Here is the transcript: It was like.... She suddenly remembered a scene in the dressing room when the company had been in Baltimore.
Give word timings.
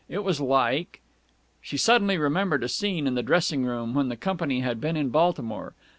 It 0.09 0.23
was 0.23 0.41
like.... 0.41 0.99
She 1.61 1.77
suddenly 1.77 2.17
remembered 2.17 2.63
a 2.63 2.67
scene 2.67 3.05
in 3.05 3.13
the 3.13 3.21
dressing 3.21 3.65
room 3.65 3.93
when 3.93 4.09
the 4.09 4.17
company 4.17 4.61
had 4.61 4.81
been 4.81 4.97
in 4.97 5.09
Baltimore. 5.09 5.75